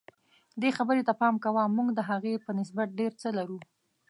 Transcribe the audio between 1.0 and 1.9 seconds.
ته پام کوه موږ